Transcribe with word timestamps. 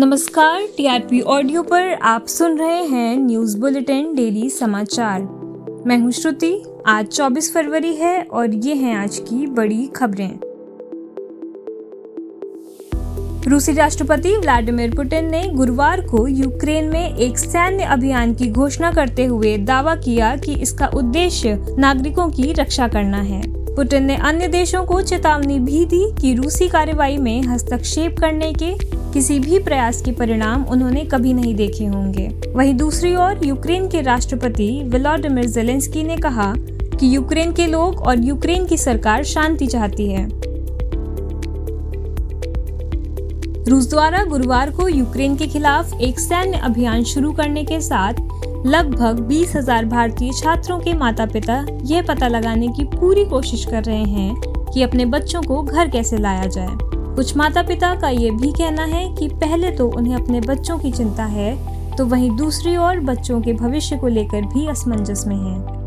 नमस्कार 0.00 0.60
TRP 0.76 1.20
audio 1.20 1.62
पर 1.62 1.92
आप 2.02 2.26
सुन 2.26 2.56
रहे 2.58 2.82
हैं 2.84 3.16
न्यूज़ 3.16 3.58
बुलेटिन 3.58 4.14
डेली 4.14 4.50
समाचार 4.50 5.22
मैं 5.86 5.98
हूँ 5.98 6.12
श्रुति, 6.12 6.62
आज 6.86 7.08
24 7.08 7.52
फरवरी 7.54 7.94
है 7.94 8.22
और 8.22 8.54
ये 8.54 8.74
हैं 8.74 8.94
आज 8.96 9.18
की 9.18 9.46
बड़ी 9.46 9.86
खबरें। 9.86 10.38
रूसी 13.48 13.72
राष्ट्रपति 13.72 14.36
व्लादिमीर 14.36 14.96
पुतिन 14.96 15.30
ने 15.30 15.48
गुरुवार 15.48 16.00
को 16.00 16.26
यूक्रेन 16.28 16.88
में 16.88 17.16
एक 17.16 17.38
सैन्य 17.38 17.84
अभियान 17.84 18.34
की 18.34 18.50
घोषणा 18.50 18.92
करते 18.92 19.24
हुए 19.24 19.56
दावा 19.58 19.94
किया 19.94 20.36
कि 20.36 20.54
इसका 20.54 20.86
उद्देश्य 20.86 21.66
नागरिकों 21.78 22.30
की 22.30 22.52
रक्षा 22.52 22.88
करना 22.88 23.20
है। 23.20 23.61
पुतिन 23.76 24.04
ने 24.04 24.16
अन्य 24.16 24.48
देशों 24.48 24.84
को 24.84 25.00
चेतावनी 25.02 25.58
भी 25.58 25.84
दी 25.84 26.04
कि 26.20 26.34
रूसी 26.34 26.68
कार्रवाई 26.68 27.16
में 27.16 27.42
हस्तक्षेप 27.42 28.18
करने 28.18 28.52
के 28.52 28.74
किसी 29.12 29.38
भी 29.38 29.58
प्रयास 29.58 30.02
के 30.02 30.12
परिणाम 30.12 30.64
उन्होंने 30.64 31.04
कभी 31.04 31.32
नहीं 31.32 31.54
देखे 31.54 31.86
होंगे। 31.86 32.28
वहीं 32.56 32.74
दूसरी 32.74 33.14
ओर 33.14 33.40
यूक्रेन 33.44 33.88
के 33.88 34.00
राष्ट्रपति 34.00 34.82
व्लादिमीर 34.84 35.46
जेलेंस्की 35.46 36.02
ने 36.02 36.16
कहा 36.16 36.52
कि 37.00 37.16
यूक्रेन 37.16 37.52
के 37.52 37.66
लोग 37.66 38.00
और 38.00 38.24
यूक्रेन 38.24 38.66
की 38.66 38.76
सरकार 38.76 39.24
शांति 39.24 39.66
चाहती 39.66 40.10
है। 40.10 40.51
रूस 43.68 43.88
द्वारा 43.90 44.22
गुरुवार 44.24 44.70
को 44.70 44.86
यूक्रेन 44.88 45.36
के 45.36 45.46
खिलाफ 45.46 45.92
एक 45.94 46.18
सैन्य 46.20 46.58
अभियान 46.58 47.02
शुरू 47.04 47.30
करने 47.32 47.62
के 47.64 47.80
साथ 47.80 48.14
लगभग 48.66 49.20
बीस 49.20 49.54
हज़ार 49.56 49.84
भारतीय 49.84 50.32
छात्रों 50.32 50.78
के 50.78 50.92
माता 50.92 51.26
पिता 51.26 51.58
यह 51.84 52.02
पता 52.02 52.28
लगाने 52.28 52.68
की 52.68 52.84
पूरी 52.90 53.24
कोशिश 53.24 53.64
कर 53.64 53.84
रहे 53.84 54.04
हैं 54.04 54.34
कि 54.72 54.82
अपने 54.82 55.04
बच्चों 55.04 55.42
को 55.42 55.62
घर 55.62 55.88
कैसे 55.88 56.16
लाया 56.16 56.46
जाए। 56.46 56.76
कुछ 57.16 57.36
माता 57.36 57.62
पिता 57.62 57.94
का 58.00 58.08
ये 58.08 58.30
भी 58.30 58.50
कहना 58.52 58.84
है 58.84 59.04
कि 59.14 59.28
पहले 59.30 59.70
तो 59.70 59.88
उन्हें 59.88 60.14
अपने 60.14 60.40
बच्चों 60.40 60.78
की 60.78 60.92
चिंता 60.92 61.24
है 61.26 61.54
तो 61.96 62.06
वहीं 62.06 62.30
दूसरी 62.36 62.76
ओर 62.76 63.00
बच्चों 63.02 63.40
के 63.40 63.52
भविष्य 63.52 63.96
को 63.96 64.08
लेकर 64.08 64.42
भी 64.44 64.66
असमंजस 64.66 65.24
में 65.26 65.36
है। 65.36 65.81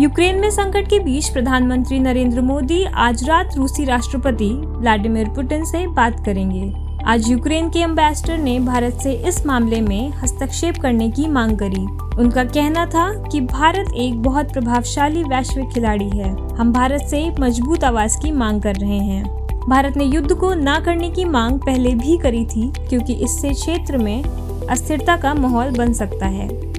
यूक्रेन 0.00 0.40
में 0.40 0.50
संकट 0.50 0.88
के 0.88 0.98
बीच 0.98 1.28
प्रधानमंत्री 1.28 1.98
नरेंद्र 1.98 2.40
मोदी 2.40 2.84
आज 2.84 3.22
रात 3.24 3.56
रूसी 3.56 3.84
राष्ट्रपति 3.84 4.48
व्लादिमीर 4.54 5.28
पुतिन 5.28 5.64
से 5.64 5.86
बात 5.86 6.24
करेंगे। 6.24 6.72
आज 7.04 7.30
यूक्रेन 7.30 7.68
के 7.70 7.78
एम्बेसडर 7.78 8.38
ने 8.38 8.58
भारत 8.60 8.94
से 8.94 9.12
इस 9.12 9.46
मामले 9.46 9.80
में 9.80 10.10
हस्तक्षेप 10.10 10.78
करने 10.78 11.10
की 11.10 11.26
मांग 11.26 11.58
करी। 11.58 11.82
उनका 12.22 12.44
कहना 12.44 12.86
था 12.86 13.28
कि 13.28 13.40
भारत 13.40 13.92
एक 13.96 14.22
बहुत 14.22 14.52
प्रभावशाली 14.52 15.22
वैश्विक 15.22 15.68
खिलाड़ी 15.68 16.08
है। 16.08 16.56
हम 16.56 16.72
भारत 16.72 17.00
से 17.00 17.30
मज़बूत 17.40 17.84
आवाज़ 17.84 18.18
की 18.18 18.32
मांग 18.32 18.62
कर 18.62 18.74
रहे 18.74 18.98
हैं। 18.98 19.24
भारत 19.68 19.96
ने 19.96 20.04
युद्ध 20.04 20.32
को 20.32 20.54
न 20.54 20.80
करने 20.84 21.10
की 21.10 21.24
मांग 21.24 21.58
पहले 21.58 21.94
भी 21.94 22.18
करी 22.18 22.44
थी, 22.46 22.72
क्योंकि 22.88 23.12
इससे 23.12 23.50
क्षेत्र 23.50 23.98
में 23.98 24.22
अस्थिरता 24.70 25.16
का 25.16 25.34
माहौल 25.34 25.70
बन 25.70 25.92
सकता 25.92 26.26
है। 26.26 26.73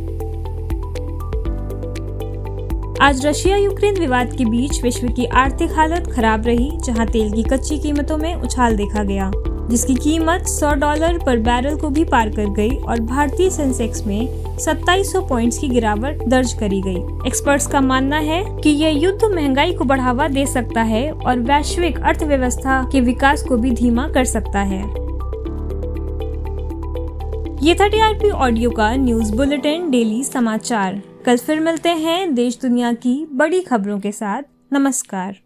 आज 3.02 3.26
रशिया 3.26 3.56
यूक्रेन 3.58 3.98
विवाद 4.00 4.32
के 4.38 4.46
बीच 4.46 4.82
विश्व 4.84 5.08
की 5.08 5.26
आर्थिक 5.36 5.72
हालत 5.72 6.06
खराब 6.12 6.46
रही, 6.46 6.70
जहाँ 6.86 7.06
तेल 7.06 7.32
की 7.32 7.44
कच्ची 7.44 7.78
कीमतों 7.78 8.18
में 8.18 8.36
उछाल 8.36 8.76
देखा 8.76 9.04
गया, 9.04 9.30
जिसकी 9.70 9.96
कीमत 9.96 10.46
100 10.48 10.74
डॉलर 10.74 11.18
पर 11.26 11.40
बैरल 11.40 11.76
को 11.76 11.90
भी 11.90 12.04
पार 12.04 12.30
कर 12.30 12.50
गई 12.50 12.70
और 12.70 13.00
भारतीय 13.02 13.50
सेंसेक्स 13.50 14.06
में 14.06 14.28
2700 14.58 15.22
पॉइंट्स 15.30 15.58
की 15.58 15.68
गिरावट 15.68 16.24
दर्ज 16.28 16.54
करी 16.54 16.82
गई। 16.82 17.28
एक्सपर्ट्स 17.28 17.68
का 17.68 17.82
मानना 17.82 18.18
है 18.20 18.44
कि 18.62 18.70
यह 18.72 19.00
युद्ध 19.00 19.24
महँगाई 19.26 19.74
को 19.74 19.86
बढ़ावा 19.86 20.28
दे 20.28 20.46
सकता 20.46 20.84
है 20.84 21.10
और 21.12 21.40
वैश्विक 21.42 22.00
अर्थव्यवस्था 22.00 22.82
के 22.92 23.02
विकास 23.02 23.44
को 23.44 23.58
भी 23.58 23.72
धीमा 23.72 24.08
कर 24.08 24.26
सकता 24.26 24.62
है 24.62 24.84
ये 27.64 27.76
था 27.76 27.88
टीआरपी 27.88 28.30
ऑडियो 28.30 28.70
का 28.70 28.96
न्यूज़ 28.96 29.36
बुलेटिन 29.36 29.90
डेली 29.92 30.24
समाचार 30.24 31.02
कल 31.26 31.38
फिर 31.38 31.60
मिलते 31.60 31.90
हैं 31.90 32.34
देश 32.34 32.60
दुनिया 32.62 32.94
की 32.94 33.28
बड़ी 33.32 33.62
खबरों 33.62 34.00
के 34.00 34.12
साथ। 34.12 34.44
नमस्कार। 34.74 35.45